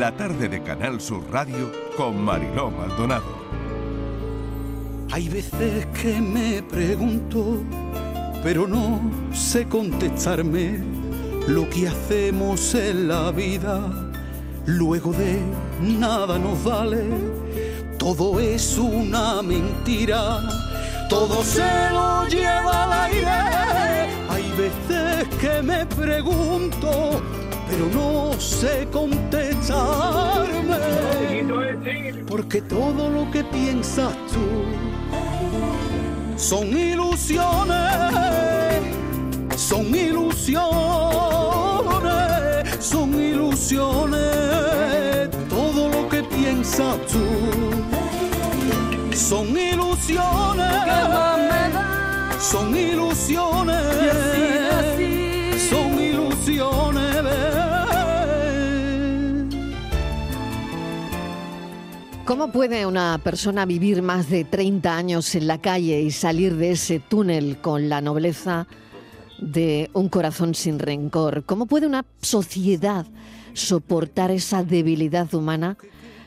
[0.00, 3.44] la tarde de Canal Sur Radio con Mariló Maldonado.
[5.12, 7.62] Hay veces que me pregunto,
[8.42, 9.00] pero no
[9.32, 10.80] sé contestarme
[11.46, 13.80] lo que hacemos en la vida.
[14.66, 15.40] Luego de
[15.80, 17.04] nada nos vale,
[17.98, 20.40] todo es una mentira,
[21.08, 24.10] todo se lo lleva al aire.
[24.30, 27.22] Hay veces que me pregunto,
[27.74, 30.78] pero no sé contestarme.
[32.28, 34.64] Porque todo lo que piensas tú
[36.36, 37.76] son ilusiones,
[39.56, 40.62] son ilusiones,
[42.80, 44.20] son ilusiones.
[45.48, 47.24] Todo lo que piensas tú
[49.14, 50.66] son ilusiones,
[52.40, 54.33] son ilusiones,
[62.24, 66.70] ¿Cómo puede una persona vivir más de 30 años en la calle y salir de
[66.70, 68.66] ese túnel con la nobleza
[69.38, 71.44] de un corazón sin rencor?
[71.44, 73.04] ¿Cómo puede una sociedad
[73.52, 75.76] soportar esa debilidad humana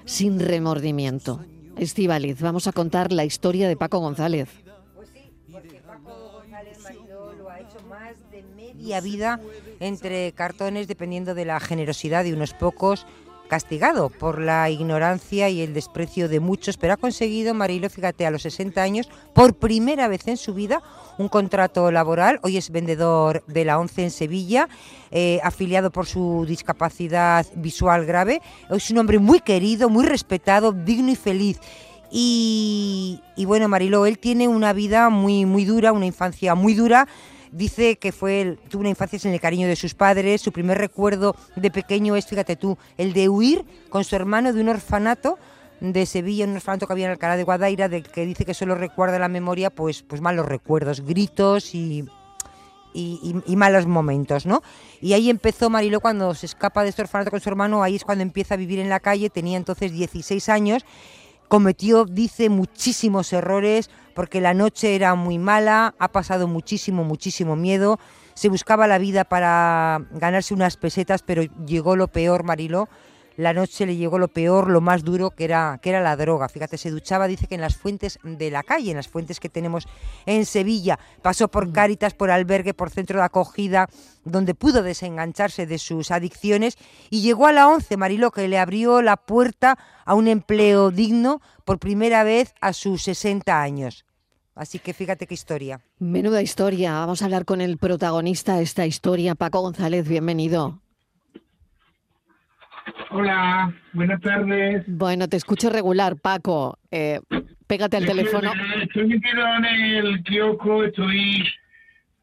[0.06, 1.44] sin remordimiento?
[1.78, 4.50] Estivaliz, vamos a contar la historia de Paco González.
[4.96, 9.42] Pues sí, porque Paco González Mariló lo ha hecho más de media vida
[9.80, 13.08] entre cartones, dependiendo de la generosidad de unos pocos,
[13.48, 18.32] castigado por la ignorancia y el desprecio de muchos, pero ha conseguido, Marilo, fíjate, a
[18.32, 20.82] los 60 años, por primera vez en su vida,
[21.18, 22.40] un contrato laboral.
[22.44, 24.70] Hoy es vendedor de la ONCE en Sevilla,
[25.12, 28.42] eh, afiliado por su discapacidad visual grave.
[28.70, 31.60] Es un hombre muy querido, muy respetado, digno y feliz.
[32.12, 37.08] Y, y bueno, Marilo, él tiene una vida muy, muy dura, una infancia muy dura.
[37.52, 40.42] Dice que fue el- tuvo una infancia sin el cariño de sus padres.
[40.42, 44.62] Su primer recuerdo de pequeño es, fíjate tú, el de huir con su hermano de
[44.62, 45.38] un orfanato
[45.80, 48.76] de Sevilla, un orfanato que había en Alcalá de Guadaira, del que dice que solo
[48.76, 52.04] recuerda la memoria, pues, pues malos recuerdos, gritos y,
[52.94, 54.64] y, y- malos momentos, ¿no?
[55.02, 58.04] Y ahí empezó Mariló cuando se escapa de este orfanato con su hermano, ahí es
[58.04, 60.84] cuando empieza a vivir en la calle, tenía entonces 16 años,
[61.48, 68.00] cometió, dice, muchísimos errores, porque la noche era muy mala, ha pasado muchísimo, muchísimo miedo,
[68.34, 72.90] se buscaba la vida para ganarse unas pesetas, pero llegó lo peor, Mariló,
[73.38, 76.50] la noche le llegó lo peor, lo más duro, que era, que era la droga.
[76.50, 79.48] Fíjate, se duchaba, dice que en las fuentes de la calle, en las fuentes que
[79.48, 79.88] tenemos
[80.26, 80.98] en Sevilla.
[81.22, 83.88] Pasó por Cáritas, por albergue, por centro de acogida,
[84.26, 86.78] donde pudo desengancharse de sus adicciones
[87.12, 91.40] y llegó a la 11, Mariló, que le abrió la puerta a un empleo digno
[91.64, 94.04] por primera vez a sus 60 años.
[94.56, 95.82] Así que fíjate qué historia.
[96.00, 96.94] Menuda historia.
[96.94, 100.08] Vamos a hablar con el protagonista de esta historia, Paco González.
[100.08, 100.82] Bienvenido.
[103.10, 104.84] Hola, buenas tardes.
[104.88, 106.78] Bueno, te escucho regular, Paco.
[106.92, 107.20] Eh,
[107.68, 108.52] pégate al Estoy- teléfono.
[108.82, 111.44] Estoy metido en el kiosco, estoy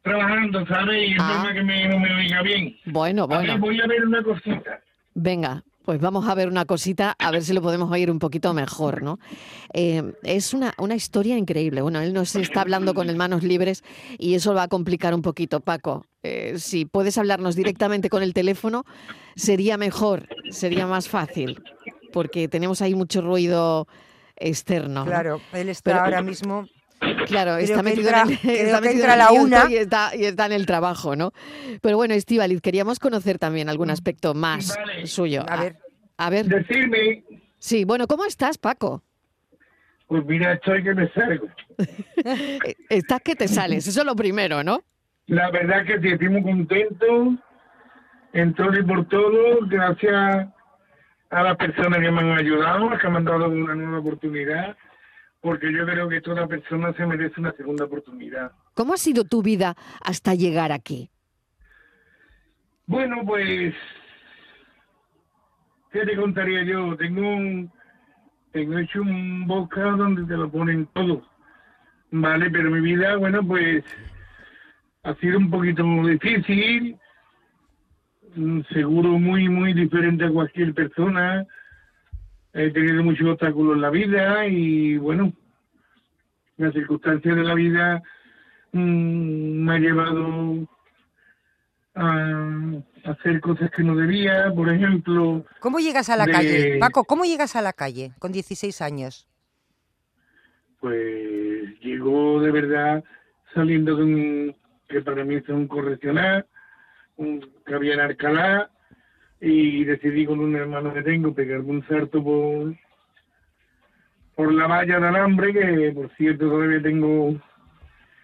[0.02, 1.08] trabajando, ¿sabes?
[1.10, 1.50] Y es Ah.
[1.52, 2.76] que me, no me oiga bien.
[2.86, 3.58] Bueno, A ver, bueno.
[3.58, 4.80] voy a ver una cosita.
[5.14, 8.54] Venga, pues vamos a ver una cosita, a ver si lo podemos oír un poquito
[8.54, 9.18] mejor, ¿no?
[9.74, 11.82] Eh, es una, una historia increíble.
[11.82, 13.82] Bueno, él nos está hablando con el manos libres
[14.18, 16.06] y eso va a complicar un poquito, Paco.
[16.22, 18.84] Eh, si puedes hablarnos directamente con el teléfono,
[19.36, 21.62] sería mejor, sería más fácil,
[22.12, 23.86] porque tenemos ahí mucho ruido
[24.36, 25.00] externo.
[25.00, 25.06] ¿no?
[25.06, 26.66] Claro, él está Pero- ahora mismo
[27.26, 28.32] Claro, Creo está que metido entra- en el,
[28.66, 29.70] está que metido entra en la una.
[29.70, 31.32] y está, y está en el trabajo, ¿no?
[31.80, 35.06] Pero bueno, Estíbaliz, queríamos conocer también algún aspecto más Vale.
[35.06, 35.44] suyo.
[35.48, 35.76] A ver.
[36.16, 37.24] A ver, Decirme,
[37.58, 39.02] sí, bueno, ¿cómo estás, Paco?
[40.06, 41.48] pues mira, estoy que me salgo.
[42.88, 44.82] Estás que te sales, eso es lo primero, ¿no?
[45.26, 47.34] La verdad que sí, estoy muy contento
[48.32, 50.46] en todo y por todo, gracias
[51.30, 54.76] a las personas que me han ayudado, que me han dado una nueva oportunidad,
[55.44, 58.52] porque yo creo que toda persona se merece una segunda oportunidad.
[58.72, 61.10] ¿Cómo ha sido tu vida hasta llegar aquí?
[62.86, 63.74] Bueno, pues,
[65.92, 66.96] ¿qué te contaría yo?
[66.96, 67.70] Tengo un,
[68.52, 71.22] tengo hecho un bocado donde te lo ponen todo,
[72.10, 72.50] ¿vale?
[72.50, 73.84] Pero mi vida, bueno, pues,
[75.02, 76.98] ha sido un poquito difícil,
[78.72, 81.46] seguro muy, muy diferente a cualquier persona.
[82.54, 85.32] He tenido muchos obstáculos en la vida y, bueno,
[86.56, 88.02] las circunstancias de la vida
[88.72, 90.68] mm, me ha llevado
[91.96, 96.78] a hacer cosas que no debía, por ejemplo, ¿Cómo llegas a la de- calle?
[96.78, 99.28] Paco, ¿cómo llegas a la calle con 16 años?
[100.80, 103.02] pues llegó de verdad
[103.54, 106.46] saliendo de un, que para mí es un correccional,
[107.16, 108.70] un, que había en Alcalá,
[109.44, 112.74] y decidí con un hermano que tengo pegarme un salto por,
[114.34, 117.34] por la valla de alambre, que por cierto todavía tengo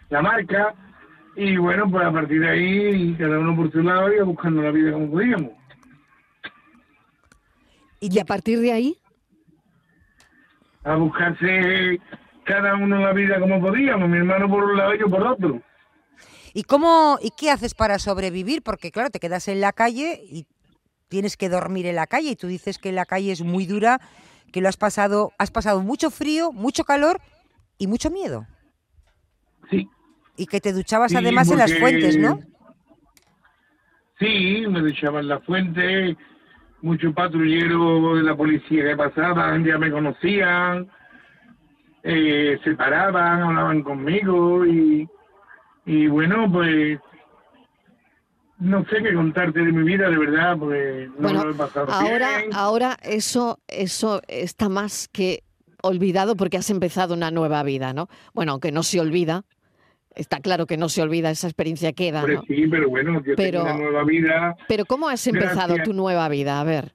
[0.08, 0.74] la marca,
[1.36, 4.70] y bueno, pues a partir de ahí, cada uno por su lado, iba buscando la
[4.70, 5.52] vida como podíamos.
[8.00, 8.96] ¿Y a partir de ahí?
[10.84, 12.00] A buscarse
[12.44, 15.60] cada uno la vida como podíamos, mi hermano por un lado y yo por otro.
[16.54, 18.62] ¿Y cómo y qué haces para sobrevivir?
[18.62, 20.46] Porque claro, te quedas en la calle y
[21.10, 24.00] tienes que dormir en la calle y tú dices que la calle es muy dura,
[24.52, 27.20] que lo has pasado, has pasado mucho frío, mucho calor
[27.76, 28.46] y mucho miedo.
[29.70, 29.88] Sí.
[30.36, 32.40] Y que te duchabas además en las fuentes, ¿no?
[34.20, 36.16] Sí, me duchaba en las fuentes,
[36.80, 40.88] muchos patrulleros de la policía que pasaban ya me conocían,
[42.04, 45.08] eh, se paraban, hablaban conmigo y,
[45.86, 47.00] y bueno, pues
[48.60, 51.90] no sé qué contarte de mi vida, de verdad, porque no bueno, lo he pasado
[51.92, 52.50] ahora, bien.
[52.54, 55.42] ahora eso, eso está más que
[55.82, 58.08] olvidado porque has empezado una nueva vida, ¿no?
[58.34, 59.44] Bueno, aunque no se olvida,
[60.14, 62.42] está claro que no se olvida, esa experiencia queda, ¿no?
[62.42, 64.56] sí, pero bueno, yo Pero- tengo una nueva vida.
[64.68, 65.84] Pero ¿cómo has empezado Gracias.
[65.88, 66.60] tu nueva vida?
[66.60, 66.94] A ver.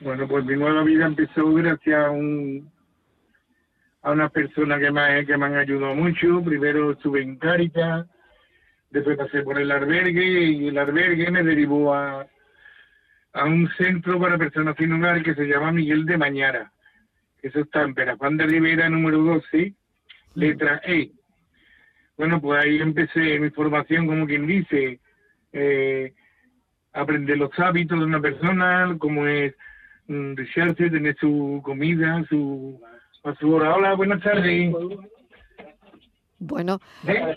[0.00, 2.70] Bueno, pues mi nueva vida empezó gracias a un
[4.04, 6.42] a una persona que me, que me han ayudado mucho.
[6.44, 8.06] Primero estuve en Cáritas,
[8.92, 12.26] después pasé por el albergue y el albergue me derivó a,
[13.32, 16.72] a un centro para personas sin hogar que se llama Miguel de Mañara.
[17.42, 19.74] Eso está en Perafán de Rivera, número 12,
[20.34, 21.10] letra E.
[22.16, 25.00] Bueno, pues ahí empecé mi formación, como quien dice,
[25.52, 26.12] eh,
[26.92, 29.54] aprender los hábitos de una persona, como es
[30.06, 32.80] mm, ducharse, tener su comida, su,
[33.24, 33.74] a su hora.
[33.74, 34.72] Hola, buenas tardes.
[36.42, 37.36] Bueno, ¿Eh?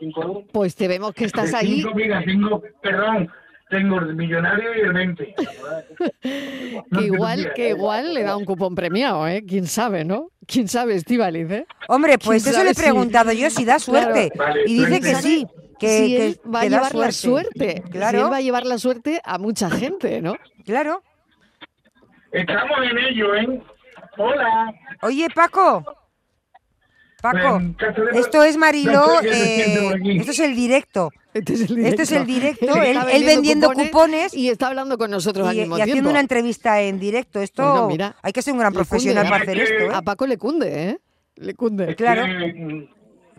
[0.52, 1.82] pues te vemos que estás ahí.
[1.82, 3.30] cinco, mira, tengo, perdón,
[3.70, 5.36] tengo el millonario y el 20.
[6.90, 9.44] No Que te igual, que igual le da un cupón premiado, ¿eh?
[9.48, 10.30] ¿Quién sabe, no?
[10.48, 11.66] ¿Quién sabe, Estíbaliz, eh?
[11.88, 14.32] Hombre, pues ¿Quién eso le he si- preguntado yo si da suerte.
[14.36, 15.22] Vale, y dice que suerte.
[15.28, 15.48] sí,
[15.80, 17.82] que, si que- él va a que llevar la suerte.
[17.86, 20.36] Si Claro, él va a llevar la suerte a mucha gente, ¿no?
[20.66, 21.02] claro.
[22.32, 23.62] Estamos en ello, ¿eh?
[24.18, 24.74] Hola.
[25.02, 25.86] Oye, Paco.
[27.32, 27.62] Paco,
[28.14, 31.12] esto es Mariló, eh, esto es el directo.
[31.34, 35.48] Este es el Este es el directo, él- vendiendo cupones y está hablando con nosotros
[35.48, 36.10] al Y, mismo y haciendo tiempo.
[36.12, 37.42] una entrevista en directo.
[37.42, 39.30] Esto Bueno, mira, hay que ser un gran le cunde, profesional ¿eh?
[39.30, 39.84] para hacer esto.
[39.86, 39.90] ¿eh?
[39.94, 41.00] A Paco le cunde, ¿eh?
[41.36, 41.94] Le cunde.
[41.96, 42.26] Claro.
[42.26, 42.90] Eh,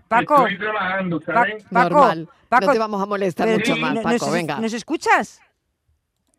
[0.09, 1.65] Paco, Estoy trabajando, Pa- ¿sabes?
[1.73, 2.29] Paco, Normal.
[2.49, 4.61] Paco, no te vamos a molestar mucho sí, más, ¿nos- Paco, nos, venga.
[4.61, 5.41] ¿Nos escuchas?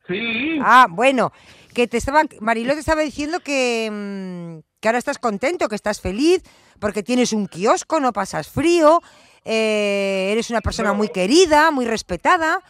[0.08, 0.60] Sí.
[0.64, 1.34] Ah, bueno,
[1.74, 6.02] que te estaba, Mariló te estaba diciendo que, mm, que ahora estás contento, que estás
[6.02, 6.44] feliz,
[6.80, 9.02] porque tienes un kiosco, no pasas frío,
[9.44, 12.62] eh, eres una persona muy querida, muy respetada.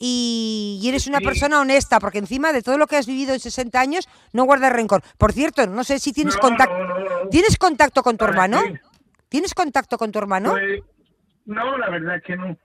[0.00, 1.24] Y, y eres una Sí.
[1.24, 4.72] persona honesta, porque encima de todo lo que has vivido en 60 años, no guardas
[4.72, 5.02] rencor.
[5.18, 6.78] Por cierto, no sé si tienes No, contacto.
[6.78, 7.28] no, no, no.
[7.30, 8.60] ¿Tienes contacto con tu ¿Para hermano?
[9.28, 10.52] ¿Tienes contacto con tu hermano?
[10.52, 10.82] Pues,
[11.46, 12.56] no, la verdad es que no.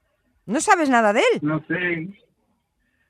[0.46, 1.40] ¿No sabes nada de él?
[1.42, 2.10] No sé.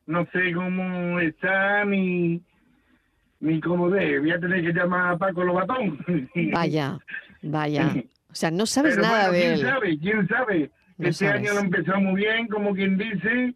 [0.06, 2.42] No sé cómo está ni,
[3.44, 4.20] ni cómo de.
[4.20, 6.00] Voy a tener que llamar a Paco Lobatón.
[6.54, 6.98] Vaya,
[7.42, 7.94] vaya.
[8.34, 9.60] O sea, no sabes Pero nada bueno, de quién él.
[9.62, 10.72] sabe, quién sabe.
[10.98, 11.42] No este sabes.
[11.42, 13.54] año lo empezó muy bien, como quien dice,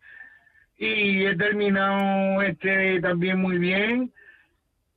[0.78, 4.14] y he terminado este también muy bien.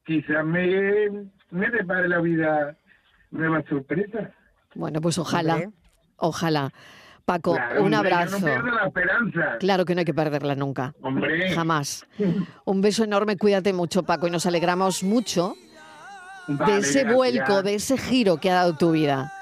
[0.04, 1.08] Quizás me,
[1.50, 2.76] me depare la vida
[3.30, 4.28] nuevas sorpresas.
[4.74, 5.70] Bueno, pues ojalá,
[6.16, 6.70] ojalá.
[7.24, 8.38] Paco, Claro, un abrazo.
[8.38, 9.58] No pierdo la esperanza.
[9.58, 10.94] Claro que no hay que perderla nunca.
[11.02, 12.06] Hombre, Jamás.
[12.64, 15.54] Un beso enorme, cuídate mucho, Paco, y nos alegramos mucho
[16.46, 17.14] de ese gracias.
[17.14, 19.32] vuelco, de ese giro que ha dado tu vida.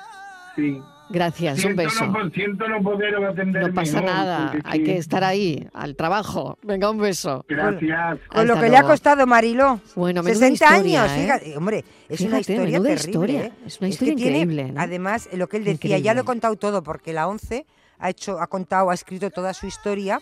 [0.59, 0.83] Sí.
[1.11, 2.07] Gracias, un beso.
[2.07, 4.85] No, siento no poder atender No pasa mejor, nada, hay sí.
[4.85, 6.59] que estar ahí, al trabajo.
[6.63, 7.47] Venga, un beso.
[7.49, 8.19] Gracias.
[8.29, 9.81] Con lo que le ha costado Mariló.
[9.95, 11.23] Bueno, menuda 60 historia, años, ¿eh?
[11.23, 13.11] fíjate, hombre, es una Fíjate, historia menuda terrible.
[13.11, 13.53] historia, ¿eh?
[13.65, 14.81] es una que historia tiene, increíble, ¿no?
[14.83, 17.65] Además, lo que él decía, ya lo he contado todo, porque la 11
[18.01, 20.21] ha hecho, ha contado, ha escrito toda su historia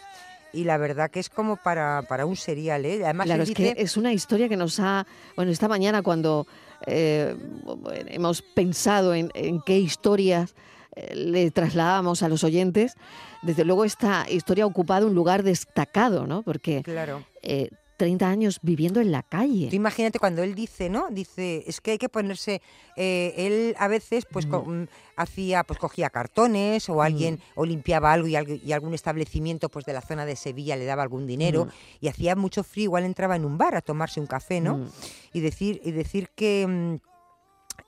[0.52, 3.00] y la verdad que es como para, para un serial, ¿eh?
[3.04, 5.04] Además, Claro, él es dice, que es una historia que nos ha...
[5.34, 6.46] Bueno, esta mañana cuando
[6.86, 7.36] eh,
[8.08, 10.54] hemos pensado en, en qué historias
[10.96, 12.94] eh, le trasladábamos a los oyentes,
[13.42, 16.42] desde luego esta historia ha ocupado un lugar destacado, ¿no?
[16.42, 17.24] Porque claro.
[17.42, 19.68] eh, 30 años viviendo en la calle.
[19.70, 21.08] Tú imagínate cuando él dice, ¿no?
[21.10, 22.60] Dice, es que hay que ponerse,
[22.96, 24.86] eh, él a veces pues co- mm,
[25.16, 28.36] hacía, pues cogía cartones o alguien, o limpiaba algo y,
[28.72, 31.68] algún establecimiento pues de la zona de Sevilla le daba algún dinero
[32.00, 34.78] y hacía mucho frío, igual entraba en un bar a tomarse un café, ¿no?
[34.78, 34.90] Mm.
[35.32, 37.15] Y decir, y decir que mm,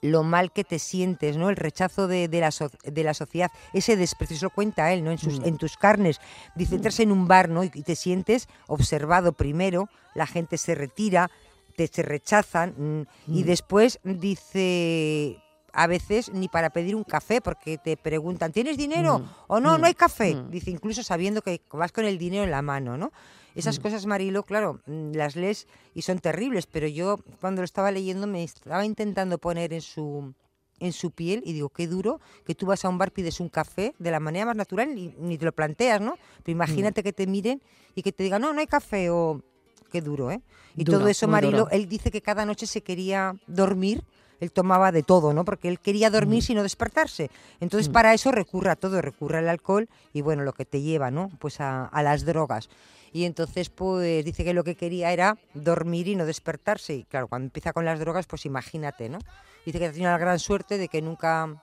[0.01, 1.51] lo mal que te sientes, ¿no?
[1.51, 2.53] El rechazo de, la,
[2.85, 5.11] de la, sociedad, ese desprecio, eso lo cuenta él, ¿no?
[5.11, 5.45] En, sus, mm.
[5.47, 6.21] en tus carnes.
[6.55, 7.65] Dice, entras en un bar, ¿no?
[7.65, 11.31] Y, te sientes observado primero, la gente se retira,
[11.77, 13.47] te se rechazan mm, y mm.
[13.47, 15.39] después dice
[15.73, 19.23] a veces ni para pedir un café, porque te preguntan, ¿tienes dinero?
[19.47, 20.37] o no, no hay café.
[20.51, 23.13] Dice, incluso sabiendo que vas con el dinero en la mano, ¿no?
[23.59, 28.27] Esas cosas, Marilo, claro, las lees y son terribles, pero yo cuando lo estaba leyendo
[28.27, 30.33] me estaba intentando poner en su,
[30.79, 33.49] en su piel y digo, qué duro que tú vas a un bar, pides un
[33.49, 36.17] café de la manera más natural y ni te lo planteas, ¿no?
[36.45, 37.61] Pero imagínate que te miren
[37.95, 39.43] y que te digan, no, no hay café o
[39.91, 40.41] qué duro, ¿eh?
[40.77, 44.05] Y todo eso, Marilo, él dice que cada noche se quería dormir
[44.41, 45.45] él tomaba de todo, ¿no?
[45.45, 47.31] Porque él quería dormir sin no despertarse.
[47.61, 51.11] Entonces, para eso recurre a todo, recurre al alcohol y, bueno, lo que te lleva,
[51.11, 51.31] ¿no?
[51.39, 52.69] Pues a, a, las drogas.
[53.13, 56.95] Y entonces, pues, dice que lo que quería era dormir y no despertarse.
[56.95, 59.19] Y claro, cuando empieza con las drogas, pues imagínate, ¿no?
[59.65, 61.63] Dice que ha tenido la gran suerte de que nunca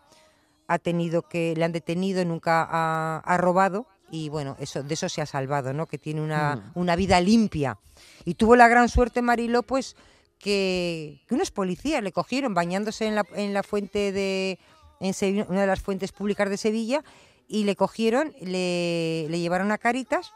[0.67, 5.09] ha tenido que, le han detenido, nunca ha, ha robado y bueno, eso, de eso
[5.09, 5.87] se ha salvado, ¿no?
[5.87, 6.79] Que tiene una, mm.
[6.79, 7.77] una vida limpia.
[8.23, 9.95] Y tuvo la gran suerte, Mariló, pues
[10.37, 14.59] que, unos policías le cogieron bañándose en la, en la fuente de,
[14.99, 17.03] en una de las fuentes públicas de Sevilla,
[17.47, 20.31] y le cogieron, le, le llevaron a Caritas.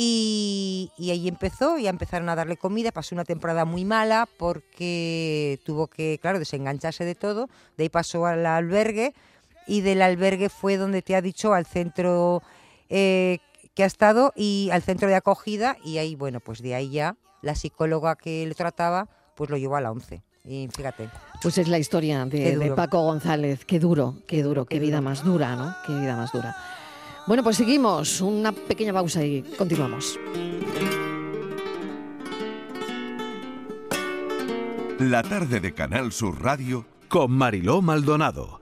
[0.00, 5.58] Y, y, ahí empezó, ya empezaron a darle comida, pasó una temporada muy mala porque
[5.64, 9.12] tuvo que, claro, desengancharse de todo, de ahí pasó al albergue
[9.66, 12.44] y del albergue fue donde te ha dicho al centro
[12.88, 13.38] eh,
[13.74, 17.16] que ha estado y al centro de acogida y ahí, bueno, pues de ahí ya
[17.42, 20.22] la psicóloga que le trataba, pues lo llevó a la 11.
[20.44, 21.10] Y fíjate.
[21.42, 23.64] Pues es la historia de, Paco González.
[23.64, 25.74] Qué duro, qué duro, qué, vida más dura, ¿no?
[25.84, 26.56] Qué vida más dura.
[27.28, 28.22] Bueno, pues seguimos.
[28.22, 30.18] Una pequeña pausa y continuamos.
[34.98, 38.56] La tarde de Canal Sur Radio con Mariló Maldonado.